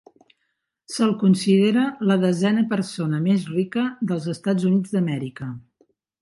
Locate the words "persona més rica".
2.71-3.85